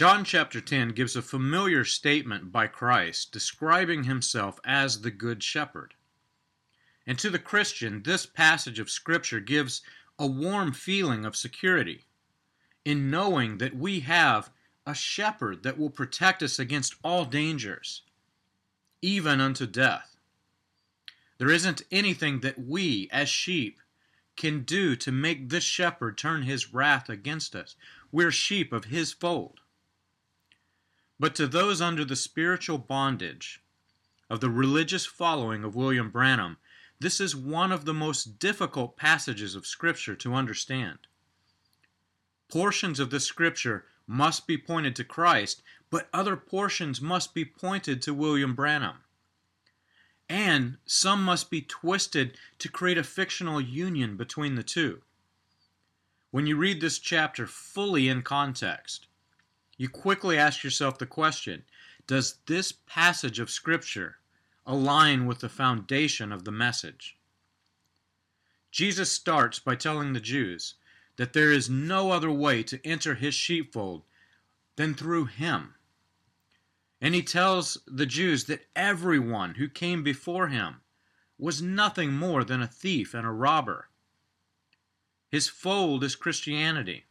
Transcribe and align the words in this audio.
John 0.00 0.24
chapter 0.24 0.62
10 0.62 0.92
gives 0.92 1.14
a 1.14 1.20
familiar 1.20 1.84
statement 1.84 2.50
by 2.50 2.68
Christ 2.68 3.32
describing 3.32 4.04
himself 4.04 4.58
as 4.64 5.02
the 5.02 5.10
Good 5.10 5.42
Shepherd. 5.42 5.92
And 7.06 7.18
to 7.18 7.28
the 7.28 7.38
Christian, 7.38 8.02
this 8.02 8.24
passage 8.24 8.78
of 8.78 8.88
Scripture 8.88 9.40
gives 9.40 9.82
a 10.18 10.26
warm 10.26 10.72
feeling 10.72 11.26
of 11.26 11.36
security 11.36 12.06
in 12.82 13.10
knowing 13.10 13.58
that 13.58 13.76
we 13.76 14.00
have 14.00 14.50
a 14.86 14.94
shepherd 14.94 15.64
that 15.64 15.76
will 15.76 15.90
protect 15.90 16.42
us 16.42 16.58
against 16.58 16.94
all 17.04 17.26
dangers, 17.26 18.00
even 19.02 19.38
unto 19.38 19.66
death. 19.66 20.16
There 21.36 21.50
isn't 21.50 21.82
anything 21.90 22.40
that 22.40 22.58
we, 22.58 23.10
as 23.12 23.28
sheep, 23.28 23.78
can 24.34 24.62
do 24.62 24.96
to 24.96 25.12
make 25.12 25.50
this 25.50 25.64
shepherd 25.64 26.16
turn 26.16 26.44
his 26.44 26.72
wrath 26.72 27.10
against 27.10 27.54
us. 27.54 27.76
We're 28.10 28.32
sheep 28.32 28.72
of 28.72 28.86
his 28.86 29.12
fold. 29.12 29.60
But 31.20 31.34
to 31.34 31.46
those 31.46 31.82
under 31.82 32.02
the 32.02 32.16
spiritual 32.16 32.78
bondage 32.78 33.62
of 34.30 34.40
the 34.40 34.48
religious 34.48 35.04
following 35.04 35.64
of 35.64 35.76
William 35.76 36.10
Branham, 36.10 36.56
this 36.98 37.20
is 37.20 37.36
one 37.36 37.72
of 37.72 37.84
the 37.84 37.92
most 37.92 38.38
difficult 38.38 38.96
passages 38.96 39.54
of 39.54 39.66
Scripture 39.66 40.16
to 40.16 40.32
understand. 40.32 41.00
Portions 42.48 42.98
of 42.98 43.10
the 43.10 43.20
Scripture 43.20 43.84
must 44.06 44.46
be 44.46 44.56
pointed 44.56 44.96
to 44.96 45.04
Christ, 45.04 45.62
but 45.90 46.08
other 46.10 46.36
portions 46.36 47.02
must 47.02 47.34
be 47.34 47.44
pointed 47.44 48.00
to 48.00 48.14
William 48.14 48.54
Branham. 48.54 49.04
And 50.26 50.78
some 50.86 51.22
must 51.22 51.50
be 51.50 51.60
twisted 51.60 52.38
to 52.60 52.70
create 52.70 52.96
a 52.96 53.04
fictional 53.04 53.60
union 53.60 54.16
between 54.16 54.54
the 54.54 54.62
two. 54.62 55.02
When 56.30 56.46
you 56.46 56.56
read 56.56 56.80
this 56.80 56.98
chapter 56.98 57.46
fully 57.46 58.08
in 58.08 58.22
context, 58.22 59.06
you 59.80 59.88
quickly 59.88 60.36
ask 60.36 60.62
yourself 60.62 60.98
the 60.98 61.06
question 61.06 61.64
Does 62.06 62.40
this 62.44 62.70
passage 62.70 63.38
of 63.38 63.48
Scripture 63.48 64.18
align 64.66 65.24
with 65.24 65.38
the 65.38 65.48
foundation 65.48 66.32
of 66.32 66.44
the 66.44 66.50
message? 66.50 67.16
Jesus 68.70 69.10
starts 69.10 69.58
by 69.58 69.76
telling 69.76 70.12
the 70.12 70.20
Jews 70.20 70.74
that 71.16 71.32
there 71.32 71.50
is 71.50 71.70
no 71.70 72.10
other 72.10 72.30
way 72.30 72.62
to 72.64 72.86
enter 72.86 73.14
his 73.14 73.34
sheepfold 73.34 74.02
than 74.76 74.92
through 74.92 75.24
him. 75.24 75.76
And 77.00 77.14
he 77.14 77.22
tells 77.22 77.78
the 77.86 78.04
Jews 78.04 78.44
that 78.44 78.66
everyone 78.76 79.54
who 79.54 79.66
came 79.66 80.02
before 80.02 80.48
him 80.48 80.82
was 81.38 81.62
nothing 81.62 82.12
more 82.12 82.44
than 82.44 82.60
a 82.60 82.66
thief 82.66 83.14
and 83.14 83.26
a 83.26 83.30
robber. 83.30 83.88
His 85.30 85.48
fold 85.48 86.04
is 86.04 86.16
Christianity 86.16 87.06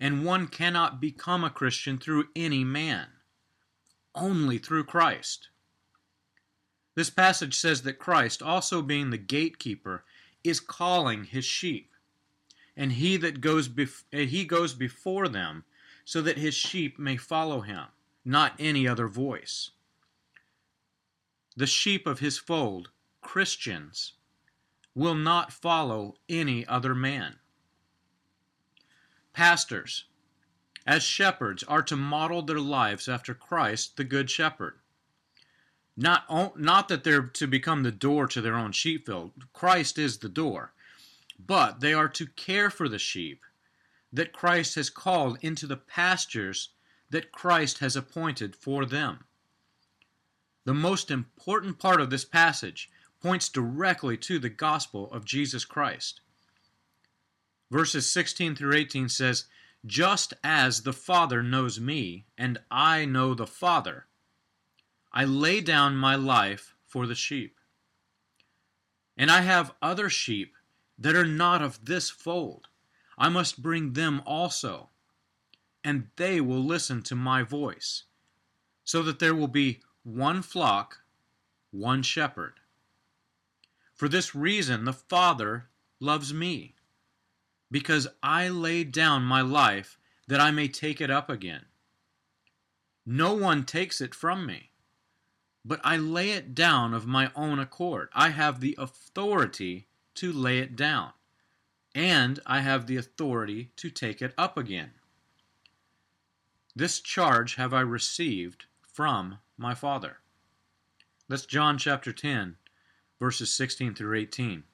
and 0.00 0.24
one 0.24 0.46
cannot 0.46 1.00
become 1.00 1.44
a 1.44 1.50
Christian 1.50 1.98
through 1.98 2.28
any 2.34 2.64
man, 2.64 3.08
only 4.14 4.56
through 4.56 4.84
Christ. 4.84 5.48
This 6.94 7.10
passage 7.10 7.54
says 7.54 7.82
that 7.82 7.98
Christ, 7.98 8.42
also 8.42 8.80
being 8.80 9.10
the 9.10 9.18
gatekeeper, 9.18 10.04
is 10.42 10.58
calling 10.58 11.24
his 11.24 11.44
sheep, 11.44 11.92
and 12.74 12.92
he 12.92 13.18
that 13.18 13.42
goes 13.42 13.68
bef- 13.68 14.04
he 14.10 14.44
goes 14.44 14.72
before 14.72 15.28
them, 15.28 15.64
so 16.04 16.22
that 16.22 16.38
his 16.38 16.54
sheep 16.54 16.98
may 16.98 17.18
follow 17.18 17.60
him, 17.60 17.84
not 18.24 18.54
any 18.58 18.88
other 18.88 19.06
voice. 19.06 19.70
The 21.56 21.66
sheep 21.66 22.06
of 22.06 22.20
his 22.20 22.38
fold, 22.38 22.90
Christians, 23.20 24.14
will 24.94 25.14
not 25.14 25.52
follow 25.52 26.14
any 26.28 26.66
other 26.66 26.94
man. 26.94 27.39
Pastors, 29.40 30.04
as 30.86 31.02
shepherds, 31.02 31.62
are 31.62 31.80
to 31.84 31.96
model 31.96 32.42
their 32.42 32.60
lives 32.60 33.08
after 33.08 33.32
Christ, 33.32 33.96
the 33.96 34.04
Good 34.04 34.28
Shepherd. 34.28 34.74
Not, 35.96 36.58
not 36.58 36.88
that 36.88 37.04
they're 37.04 37.22
to 37.22 37.46
become 37.46 37.82
the 37.82 37.90
door 37.90 38.26
to 38.26 38.42
their 38.42 38.54
own 38.54 38.72
sheepfold, 38.72 39.32
Christ 39.54 39.98
is 39.98 40.18
the 40.18 40.28
door, 40.28 40.74
but 41.38 41.80
they 41.80 41.94
are 41.94 42.10
to 42.10 42.26
care 42.26 42.68
for 42.68 42.86
the 42.86 42.98
sheep 42.98 43.40
that 44.12 44.34
Christ 44.34 44.74
has 44.74 44.90
called 44.90 45.38
into 45.40 45.66
the 45.66 45.78
pastures 45.78 46.74
that 47.08 47.32
Christ 47.32 47.78
has 47.78 47.96
appointed 47.96 48.54
for 48.54 48.84
them. 48.84 49.24
The 50.66 50.74
most 50.74 51.10
important 51.10 51.78
part 51.78 52.02
of 52.02 52.10
this 52.10 52.26
passage 52.26 52.90
points 53.22 53.48
directly 53.48 54.18
to 54.18 54.38
the 54.38 54.50
gospel 54.50 55.10
of 55.10 55.24
Jesus 55.24 55.64
Christ. 55.64 56.20
Verses 57.70 58.10
16 58.10 58.56
through 58.56 58.74
18 58.74 59.08
says, 59.08 59.44
Just 59.86 60.34
as 60.42 60.82
the 60.82 60.92
Father 60.92 61.42
knows 61.42 61.78
me, 61.78 62.26
and 62.36 62.58
I 62.70 63.04
know 63.04 63.32
the 63.34 63.46
Father, 63.46 64.06
I 65.12 65.24
lay 65.24 65.60
down 65.60 65.96
my 65.96 66.16
life 66.16 66.74
for 66.86 67.06
the 67.06 67.14
sheep. 67.14 67.58
And 69.16 69.30
I 69.30 69.42
have 69.42 69.74
other 69.80 70.08
sheep 70.08 70.54
that 70.98 71.14
are 71.14 71.26
not 71.26 71.62
of 71.62 71.84
this 71.84 72.10
fold. 72.10 72.68
I 73.16 73.28
must 73.28 73.62
bring 73.62 73.92
them 73.92 74.22
also, 74.26 74.88
and 75.84 76.08
they 76.16 76.40
will 76.40 76.64
listen 76.64 77.02
to 77.02 77.14
my 77.14 77.42
voice, 77.42 78.04
so 78.82 79.02
that 79.02 79.18
there 79.18 79.34
will 79.34 79.48
be 79.48 79.80
one 80.02 80.42
flock, 80.42 81.02
one 81.70 82.02
shepherd. 82.02 82.54
For 83.94 84.08
this 84.08 84.34
reason, 84.34 84.84
the 84.84 84.92
Father 84.92 85.68
loves 86.00 86.32
me 86.32 86.74
because 87.70 88.08
I 88.22 88.48
laid 88.48 88.92
down 88.92 89.22
my 89.22 89.40
life 89.40 89.98
that 90.26 90.40
I 90.40 90.50
may 90.50 90.68
take 90.68 91.00
it 91.00 91.10
up 91.10 91.28
again. 91.28 91.66
No 93.06 93.34
one 93.34 93.64
takes 93.64 94.00
it 94.00 94.14
from 94.14 94.46
me, 94.46 94.70
but 95.64 95.80
I 95.82 95.96
lay 95.96 96.30
it 96.30 96.54
down 96.54 96.94
of 96.94 97.06
my 97.06 97.30
own 97.34 97.58
accord. 97.58 98.08
I 98.14 98.30
have 98.30 98.60
the 98.60 98.74
authority 98.78 99.88
to 100.16 100.32
lay 100.32 100.58
it 100.58 100.76
down, 100.76 101.12
and 101.94 102.40
I 102.46 102.60
have 102.60 102.86
the 102.86 102.96
authority 102.96 103.70
to 103.76 103.90
take 103.90 104.22
it 104.22 104.34
up 104.36 104.56
again. 104.56 104.92
This 106.76 107.00
charge 107.00 107.56
have 107.56 107.74
I 107.74 107.80
received 107.80 108.66
from 108.80 109.38
my 109.56 109.74
Father. 109.74 110.18
That's 111.28 111.46
John 111.46 111.78
chapter 111.78 112.12
10, 112.12 112.56
verses 113.18 113.52
16 113.52 113.94
through 113.94 114.18
18. 114.18 114.64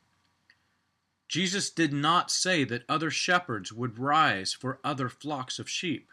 Jesus 1.28 1.70
did 1.70 1.92
not 1.92 2.30
say 2.30 2.64
that 2.64 2.84
other 2.88 3.10
shepherds 3.10 3.72
would 3.72 3.98
rise 3.98 4.52
for 4.52 4.78
other 4.84 5.08
flocks 5.08 5.58
of 5.58 5.68
sheep. 5.68 6.12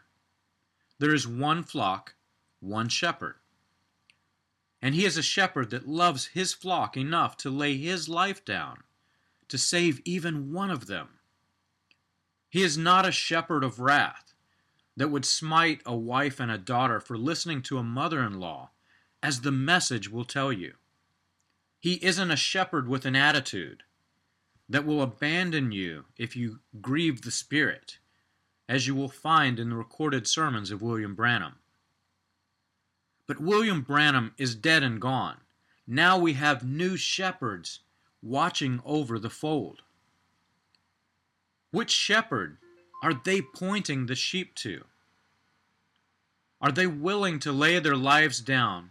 There 0.98 1.14
is 1.14 1.26
one 1.26 1.62
flock, 1.62 2.14
one 2.60 2.88
shepherd. 2.88 3.36
And 4.82 4.94
he 4.94 5.04
is 5.04 5.16
a 5.16 5.22
shepherd 5.22 5.70
that 5.70 5.88
loves 5.88 6.26
his 6.26 6.52
flock 6.52 6.96
enough 6.96 7.36
to 7.38 7.50
lay 7.50 7.76
his 7.76 8.08
life 8.08 8.44
down 8.44 8.82
to 9.48 9.58
save 9.58 10.00
even 10.04 10.52
one 10.52 10.70
of 10.70 10.86
them. 10.86 11.08
He 12.48 12.62
is 12.62 12.76
not 12.76 13.06
a 13.06 13.12
shepherd 13.12 13.64
of 13.64 13.80
wrath 13.80 14.34
that 14.96 15.08
would 15.08 15.24
smite 15.24 15.80
a 15.84 15.96
wife 15.96 16.40
and 16.40 16.50
a 16.50 16.58
daughter 16.58 17.00
for 17.00 17.16
listening 17.16 17.62
to 17.62 17.78
a 17.78 17.82
mother 17.82 18.22
in 18.22 18.38
law, 18.38 18.70
as 19.22 19.40
the 19.40 19.52
message 19.52 20.08
will 20.08 20.24
tell 20.24 20.52
you. 20.52 20.74
He 21.80 21.94
isn't 22.04 22.30
a 22.30 22.36
shepherd 22.36 22.88
with 22.88 23.04
an 23.04 23.16
attitude 23.16 23.82
that 24.74 24.84
will 24.84 25.02
abandon 25.02 25.70
you 25.70 26.04
if 26.18 26.34
you 26.34 26.58
grieve 26.82 27.22
the 27.22 27.30
Spirit, 27.30 27.98
as 28.68 28.88
you 28.88 28.94
will 28.96 29.08
find 29.08 29.60
in 29.60 29.70
the 29.70 29.76
recorded 29.76 30.26
sermons 30.26 30.72
of 30.72 30.82
William 30.82 31.14
Branham. 31.14 31.60
But 33.28 33.40
William 33.40 33.82
Branham 33.82 34.34
is 34.36 34.56
dead 34.56 34.82
and 34.82 35.00
gone. 35.00 35.36
Now 35.86 36.18
we 36.18 36.32
have 36.32 36.64
new 36.66 36.96
shepherds 36.96 37.82
watching 38.20 38.80
over 38.84 39.16
the 39.16 39.30
fold. 39.30 39.82
Which 41.70 41.92
shepherd 41.92 42.56
are 43.00 43.14
they 43.14 43.42
pointing 43.42 44.06
the 44.06 44.16
sheep 44.16 44.56
to? 44.56 44.82
Are 46.60 46.72
they 46.72 46.88
willing 46.88 47.38
to 47.38 47.52
lay 47.52 47.78
their 47.78 47.94
lives 47.94 48.40
down 48.40 48.90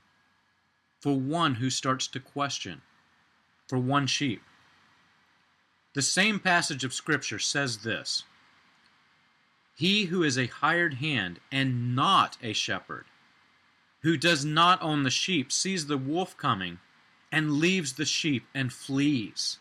for 1.01 1.19
one 1.19 1.55
who 1.55 1.69
starts 1.69 2.07
to 2.07 2.21
question, 2.21 2.83
for 3.67 3.77
one 3.77 4.07
sheep? 4.07 4.41
The 5.93 6.01
same 6.01 6.39
passage 6.39 6.83
of 6.83 6.93
Scripture 6.93 7.39
says 7.39 7.79
this 7.79 8.23
He 9.75 10.05
who 10.05 10.23
is 10.23 10.37
a 10.37 10.47
hired 10.47 10.95
hand 10.95 11.39
and 11.51 11.95
not 11.95 12.37
a 12.41 12.53
shepherd, 12.53 13.05
who 14.01 14.17
does 14.17 14.43
not 14.43 14.81
own 14.81 15.03
the 15.03 15.11
sheep, 15.11 15.51
sees 15.51 15.85
the 15.85 15.97
wolf 15.97 16.35
coming 16.35 16.79
and 17.31 17.53
leaves 17.53 17.93
the 17.93 18.05
sheep 18.05 18.45
and 18.53 18.73
flees. 18.73 19.59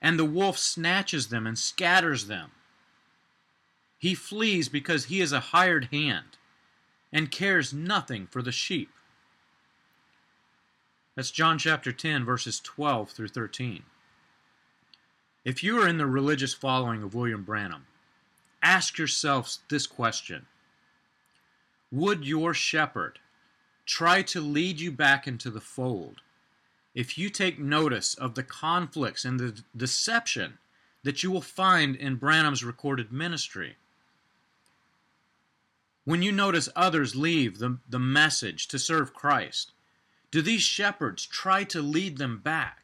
And 0.00 0.18
the 0.18 0.24
wolf 0.24 0.58
snatches 0.58 1.28
them 1.28 1.46
and 1.46 1.58
scatters 1.58 2.26
them. 2.26 2.50
He 3.98 4.14
flees 4.14 4.68
because 4.68 5.04
he 5.04 5.20
is 5.20 5.32
a 5.32 5.40
hired 5.40 5.88
hand 5.92 6.38
and 7.12 7.30
cares 7.30 7.72
nothing 7.72 8.26
for 8.26 8.42
the 8.42 8.50
sheep. 8.50 8.90
That's 11.14 11.30
John 11.30 11.58
chapter 11.58 11.92
10, 11.92 12.24
verses 12.24 12.58
12 12.58 13.10
through 13.10 13.28
13. 13.28 13.84
If 15.44 15.64
you 15.64 15.80
are 15.82 15.88
in 15.88 15.98
the 15.98 16.06
religious 16.06 16.54
following 16.54 17.02
of 17.02 17.14
William 17.14 17.42
Branham, 17.42 17.86
ask 18.62 18.96
yourselves 18.96 19.58
this 19.68 19.88
question 19.88 20.46
Would 21.90 22.24
your 22.24 22.54
shepherd 22.54 23.18
try 23.84 24.22
to 24.22 24.40
lead 24.40 24.78
you 24.78 24.92
back 24.92 25.26
into 25.26 25.50
the 25.50 25.60
fold 25.60 26.20
if 26.94 27.18
you 27.18 27.28
take 27.28 27.58
notice 27.58 28.14
of 28.14 28.36
the 28.36 28.44
conflicts 28.44 29.24
and 29.24 29.40
the 29.40 29.62
deception 29.76 30.58
that 31.02 31.24
you 31.24 31.32
will 31.32 31.40
find 31.40 31.96
in 31.96 32.16
Branham's 32.16 32.62
recorded 32.62 33.10
ministry? 33.10 33.74
When 36.04 36.22
you 36.22 36.30
notice 36.30 36.68
others 36.76 37.16
leave 37.16 37.58
the, 37.58 37.78
the 37.88 37.98
message 37.98 38.68
to 38.68 38.78
serve 38.78 39.12
Christ, 39.12 39.72
do 40.30 40.40
these 40.40 40.62
shepherds 40.62 41.26
try 41.26 41.64
to 41.64 41.82
lead 41.82 42.18
them 42.18 42.38
back? 42.38 42.81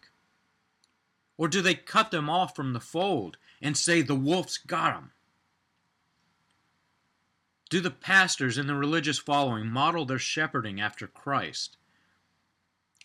Or 1.38 1.49
do 1.49 1.62
they 1.62 1.75
cut 1.75 2.11
them 2.11 2.29
off 2.29 2.55
from 2.55 2.73
the 2.73 2.81
fold 2.81 3.38
and 3.62 3.76
say 3.76 4.02
the 4.02 4.17
wolf's 4.17 4.58
got 4.58 4.93
them? 4.93 5.12
Do 7.70 7.81
the 7.81 7.90
pastors 7.90 8.58
and 8.58 8.69
the 8.69 8.75
religious 8.75 9.19
following 9.19 9.69
model 9.69 10.05
their 10.05 10.19
shepherding 10.19 10.81
after 10.81 11.06
Christ? 11.06 11.76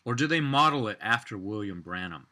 Or 0.03 0.15
do 0.15 0.25
they 0.25 0.41
model 0.41 0.87
it 0.87 0.97
after 0.99 1.37
William 1.37 1.81
Branham? 1.81 2.27